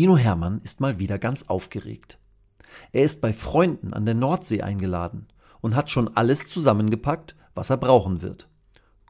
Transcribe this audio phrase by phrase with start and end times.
[0.00, 2.18] Dino Hermann ist mal wieder ganz aufgeregt.
[2.90, 5.28] Er ist bei Freunden an der Nordsee eingeladen
[5.60, 8.48] und hat schon alles zusammengepackt, was er brauchen wird.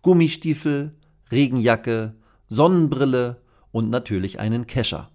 [0.03, 0.97] Gummistiefel,
[1.31, 2.17] Regenjacke,
[2.49, 3.41] Sonnenbrille
[3.71, 5.13] und natürlich einen Kescher.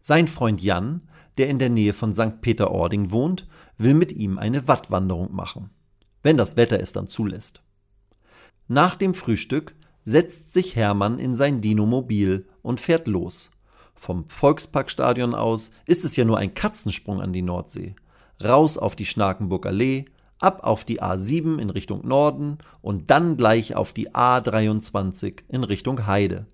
[0.00, 1.02] Sein Freund Jan,
[1.38, 2.40] der in der Nähe von St.
[2.40, 3.46] Peter-Ording wohnt,
[3.78, 5.70] will mit ihm eine Wattwanderung machen,
[6.24, 7.62] wenn das Wetter es dann zulässt.
[8.66, 13.52] Nach dem Frühstück setzt sich Hermann in sein Dinomobil und fährt los.
[13.94, 17.94] Vom Volksparkstadion aus ist es ja nur ein Katzensprung an die Nordsee.
[18.42, 20.06] Raus auf die Schnakenburg Allee,
[20.40, 26.06] ab auf die A7 in Richtung Norden und dann gleich auf die A23 in Richtung
[26.06, 26.46] Heide.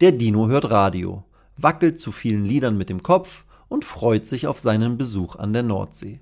[0.00, 1.24] Der Dino hört Radio,
[1.56, 5.62] wackelt zu vielen Liedern mit dem Kopf und freut sich auf seinen Besuch an der
[5.62, 6.20] Nordsee.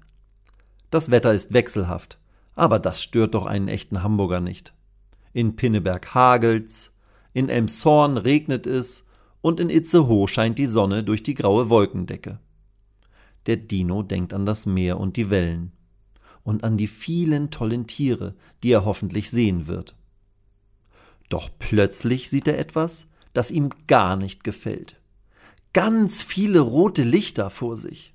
[0.90, 2.18] Das Wetter ist wechselhaft,
[2.54, 4.72] aber das stört doch einen echten Hamburger nicht.
[5.32, 6.92] In Pinneberg hagelt's,
[7.32, 9.04] in Elmshorn regnet es
[9.44, 12.38] und in Itzehoe scheint die Sonne durch die graue Wolkendecke.
[13.44, 15.72] Der Dino denkt an das Meer und die Wellen
[16.44, 19.96] und an die vielen tollen Tiere, die er hoffentlich sehen wird.
[21.28, 24.98] Doch plötzlich sieht er etwas, das ihm gar nicht gefällt.
[25.74, 28.14] Ganz viele rote Lichter vor sich.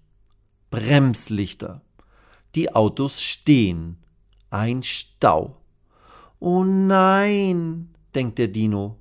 [0.72, 1.84] Bremslichter.
[2.56, 3.98] Die Autos stehen.
[4.50, 5.62] Ein Stau.
[6.40, 8.99] Oh nein, denkt der Dino.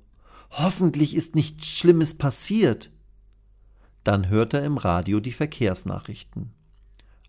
[0.51, 2.91] Hoffentlich ist nichts Schlimmes passiert.
[4.03, 6.53] Dann hört er im Radio die Verkehrsnachrichten.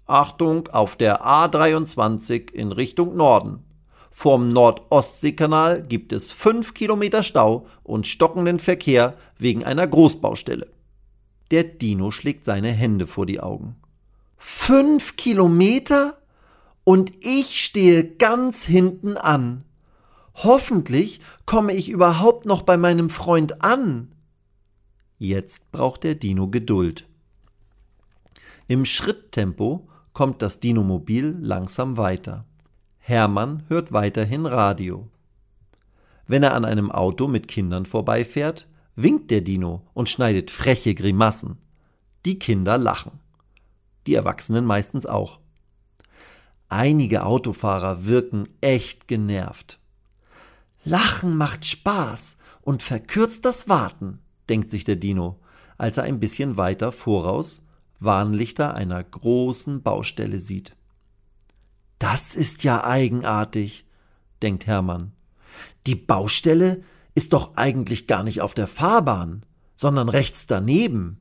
[0.07, 3.65] Achtung auf der A23 in Richtung Norden.
[4.11, 10.69] Vorm Nordostseekanal gibt es fünf Kilometer Stau und stockenden Verkehr wegen einer Großbaustelle.
[11.51, 13.77] Der Dino schlägt seine Hände vor die Augen.
[14.37, 16.17] Fünf Kilometer?
[16.85, 19.65] Und ich stehe ganz hinten an.
[20.35, 24.13] Hoffentlich komme ich überhaupt noch bei meinem Freund an.
[25.19, 27.07] Jetzt braucht der Dino Geduld.
[28.69, 32.45] Im Schritttempo kommt das Dinomobil langsam weiter.
[32.99, 35.09] Hermann hört weiterhin Radio.
[36.27, 41.59] Wenn er an einem Auto mit Kindern vorbeifährt, winkt der Dino und schneidet freche Grimassen.
[42.25, 43.19] Die Kinder lachen.
[44.07, 45.41] Die Erwachsenen meistens auch.
[46.69, 49.80] Einige Autofahrer wirken echt genervt.
[50.85, 55.41] Lachen macht Spaß und verkürzt das Warten, denkt sich der Dino,
[55.79, 57.63] als er ein bisschen weiter voraus
[57.99, 60.75] Warnlichter einer großen Baustelle sieht.
[61.99, 63.87] Das ist ja eigenartig,
[64.43, 65.13] denkt Hermann.
[65.87, 66.83] Die Baustelle
[67.15, 69.45] ist doch eigentlich gar nicht auf der Fahrbahn,
[69.77, 71.21] sondern rechts daneben.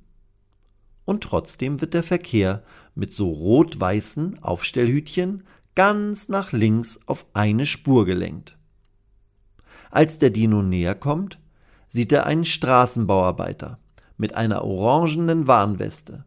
[1.03, 2.63] Und trotzdem wird der Verkehr
[2.95, 5.43] mit so rot-weißen Aufstellhütchen
[5.75, 8.58] ganz nach links auf eine Spur gelenkt.
[9.91, 11.39] Als der Dino näher kommt,
[11.87, 13.79] sieht er einen Straßenbauarbeiter
[14.17, 16.25] mit einer orangenen Warnweste,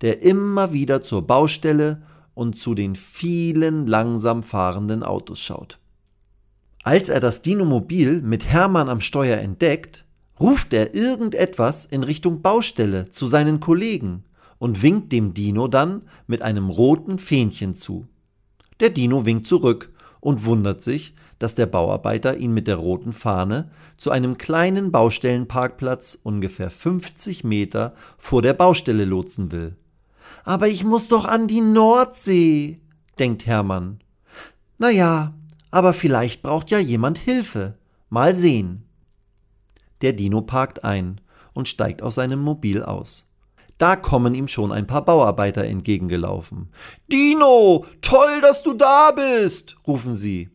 [0.00, 2.02] der immer wieder zur Baustelle
[2.34, 5.78] und zu den vielen langsam fahrenden Autos schaut.
[6.82, 10.04] Als er das Dinomobil mit Hermann am Steuer entdeckt,
[10.40, 14.24] ruft er irgendetwas in Richtung Baustelle zu seinen Kollegen
[14.58, 18.06] und winkt dem Dino dann mit einem roten Fähnchen zu.
[18.80, 21.14] Der Dino winkt zurück und wundert sich,
[21.44, 27.92] dass der Bauarbeiter ihn mit der roten Fahne zu einem kleinen Baustellenparkplatz ungefähr 50 Meter
[28.16, 29.76] vor der Baustelle lotsen will.
[30.44, 32.80] Aber ich muss doch an die Nordsee,
[33.18, 34.00] denkt Hermann.
[34.78, 35.34] Na ja,
[35.70, 37.76] aber vielleicht braucht ja jemand Hilfe.
[38.08, 38.86] Mal sehen.
[40.00, 41.20] Der Dino parkt ein
[41.52, 43.34] und steigt aus seinem Mobil aus.
[43.76, 46.70] Da kommen ihm schon ein paar Bauarbeiter entgegengelaufen.
[47.12, 50.53] Dino, toll, dass du da bist, rufen sie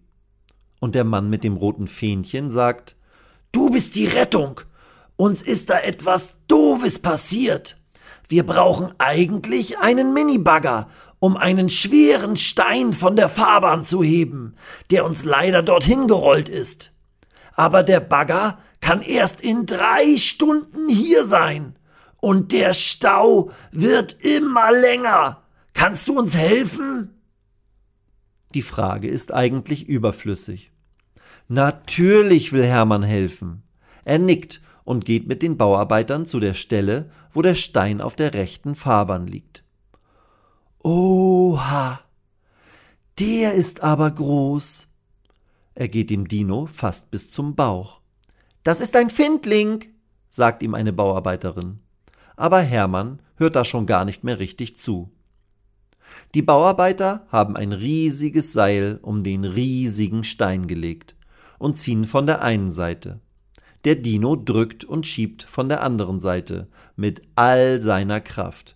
[0.79, 2.95] und der Mann mit dem roten Fähnchen sagt
[3.51, 4.61] Du bist die Rettung.
[5.15, 7.77] Uns ist da etwas Doofes passiert.
[8.27, 10.89] Wir brauchen eigentlich einen Minibagger,
[11.19, 14.55] um einen schweren Stein von der Fahrbahn zu heben,
[14.91, 16.93] der uns leider dorthin gerollt ist.
[17.55, 21.75] Aber der Bagger kann erst in drei Stunden hier sein.
[22.21, 25.41] Und der Stau wird immer länger.
[25.73, 27.18] Kannst du uns helfen?
[28.53, 30.71] Die Frage ist eigentlich überflüssig.
[31.47, 33.63] Natürlich will Hermann helfen.
[34.05, 38.33] Er nickt und geht mit den Bauarbeitern zu der Stelle, wo der Stein auf der
[38.33, 39.63] rechten Fahrbahn liegt.
[40.81, 41.99] Oha,
[43.19, 44.87] der ist aber groß.
[45.75, 48.01] Er geht dem Dino fast bis zum Bauch.
[48.63, 49.85] Das ist ein Findling,
[50.27, 51.79] sagt ihm eine Bauarbeiterin.
[52.35, 55.11] Aber Hermann hört da schon gar nicht mehr richtig zu.
[56.35, 61.15] Die Bauarbeiter haben ein riesiges Seil um den riesigen Stein gelegt
[61.57, 63.19] und ziehen von der einen Seite.
[63.85, 68.75] Der Dino drückt und schiebt von der anderen Seite mit all seiner Kraft.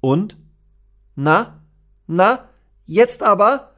[0.00, 0.36] Und?
[1.16, 1.62] Na?
[2.06, 2.48] Na?
[2.84, 3.72] Jetzt aber?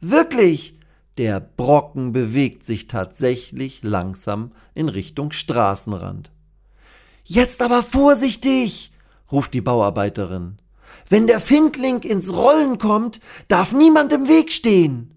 [0.00, 0.78] Wirklich!
[1.18, 6.30] Der Brocken bewegt sich tatsächlich langsam in Richtung Straßenrand.
[7.24, 8.92] Jetzt aber vorsichtig!
[9.32, 10.58] ruft die Bauarbeiterin.
[11.08, 15.12] Wenn der Findling ins Rollen kommt, darf niemand im Weg stehen.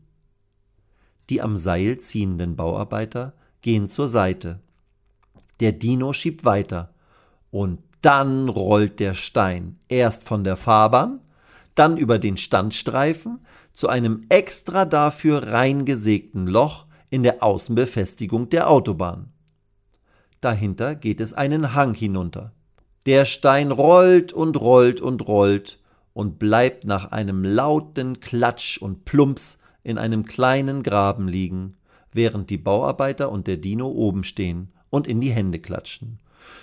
[1.29, 4.59] Die am Seil ziehenden Bauarbeiter gehen zur Seite.
[5.59, 6.93] Der Dino schiebt weiter.
[7.51, 11.19] Und dann rollt der Stein erst von der Fahrbahn,
[11.75, 13.39] dann über den Standstreifen
[13.73, 19.31] zu einem extra dafür reingesägten Loch in der Außenbefestigung der Autobahn.
[20.41, 22.53] Dahinter geht es einen Hang hinunter.
[23.09, 25.79] Der Stein rollt und rollt und rollt
[26.13, 31.75] und bleibt nach einem lauten Klatsch und Plumps in einem kleinen Graben liegen,
[32.11, 36.19] während die Bauarbeiter und der Dino oben stehen und in die Hände klatschen.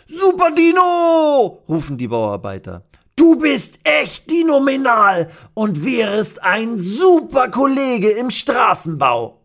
[0.06, 1.64] Super Dino!
[1.68, 2.84] rufen die Bauarbeiter.
[3.16, 9.40] Du bist echt dinominal und wärest ein super Kollege im Straßenbau.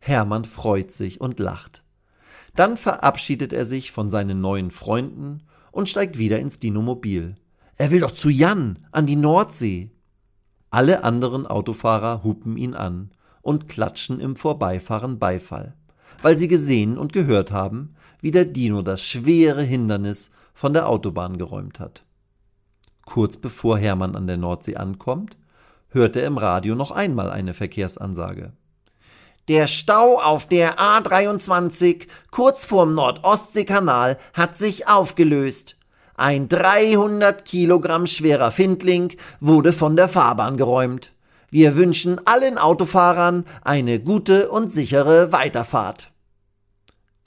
[0.00, 1.84] Hermann freut sich und lacht.
[2.56, 7.36] Dann verabschiedet er sich von seinen neuen Freunden und steigt wieder ins Dinomobil.
[7.76, 9.90] Er will doch zu Jan an die Nordsee.
[10.70, 13.10] Alle anderen Autofahrer hupen ihn an
[13.42, 15.74] und klatschen im Vorbeifahren Beifall,
[16.20, 21.38] weil sie gesehen und gehört haben, wie der Dino das schwere Hindernis von der Autobahn
[21.38, 22.04] geräumt hat.
[23.04, 25.36] Kurz bevor Hermann an der Nordsee ankommt,
[25.88, 28.52] hört er im Radio noch einmal eine Verkehrsansage.
[29.48, 35.76] Der Stau auf der A23 kurz vorm Nordostseekanal hat sich aufgelöst.
[36.16, 41.12] Ein 300 Kilogramm schwerer Findling wurde von der Fahrbahn geräumt.
[41.50, 46.12] Wir wünschen allen Autofahrern eine gute und sichere Weiterfahrt.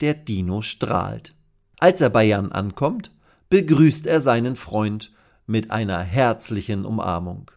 [0.00, 1.34] Der Dino strahlt.
[1.80, 3.10] Als er bei Jan ankommt,
[3.48, 5.10] begrüßt er seinen Freund
[5.46, 7.50] mit einer herzlichen Umarmung.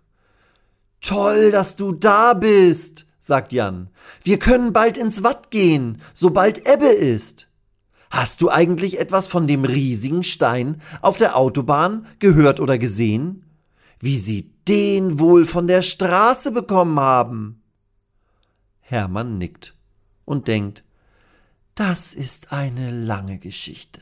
[1.02, 3.90] Toll, dass du da bist, sagt Jan.
[4.24, 7.48] Wir können bald ins Watt gehen, sobald Ebbe ist.
[8.12, 13.44] Hast du eigentlich etwas von dem riesigen Stein auf der Autobahn gehört oder gesehen?
[14.00, 17.64] Wie sie den wohl von der Straße bekommen haben?
[18.80, 19.74] Hermann nickt
[20.26, 20.84] und denkt,
[21.74, 24.02] das ist eine lange Geschichte.